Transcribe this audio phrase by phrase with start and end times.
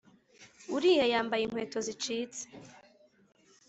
[0.75, 2.43] Uriya yambaye inkweto zicitse